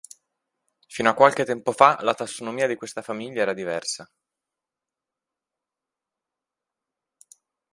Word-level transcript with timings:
Fino 0.87 1.09
a 1.11 1.13
qualche 1.13 1.45
tempo 1.45 1.73
fa 1.73 2.01
la 2.01 2.15
tassonomia 2.15 2.65
di 2.65 2.73
questa 2.73 3.03
famiglia 3.03 3.43
era 3.43 3.53
diversa. 3.53 4.09